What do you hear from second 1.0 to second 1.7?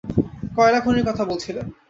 কথা বলছিলেন।